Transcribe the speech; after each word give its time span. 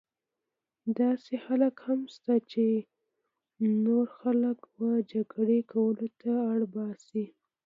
داسې 0.99 1.33
خلک 1.45 1.75
هم 1.87 1.99
شته 2.13 2.35
چې 2.51 2.65
نور 3.85 4.05
خلک 4.19 4.59
وه 4.77 4.91
جګړې 5.11 5.59
کولو 5.73 6.07
ته 6.21 6.31
اړ 6.51 6.59
باسي. 6.73 7.25